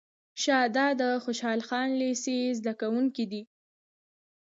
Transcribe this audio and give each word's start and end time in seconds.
شه 0.41 0.57
دا 0.75 0.87
د 1.01 1.03
خوشحال 1.23 1.59
خان 1.67 1.89
لېسې 2.01 2.37
زده 2.59 2.73
کوونکی 2.81 3.25
دی. 3.31 3.41